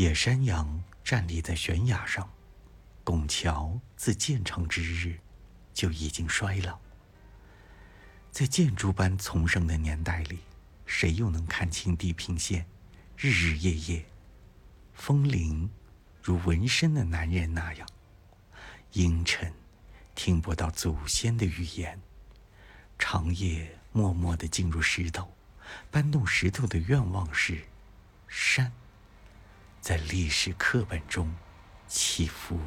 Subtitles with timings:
[0.00, 2.26] 野山羊站立在悬崖上，
[3.04, 5.20] 拱桥自建成之日
[5.74, 6.78] 就已经衰老。
[8.30, 10.38] 在建筑般丛生的年代里，
[10.86, 12.64] 谁又能看清地平线？
[13.18, 14.06] 日日夜夜，
[14.94, 15.70] 风铃
[16.22, 17.86] 如纹身的男人那样
[18.92, 19.52] 阴沉，
[20.14, 22.00] 听不到祖先的语言。
[22.98, 25.36] 长夜默默地进入石头，
[25.90, 27.66] 搬动石头的愿望是
[28.28, 28.72] 山，
[29.80, 31.34] 在历史课本中
[31.88, 32.60] 起伏。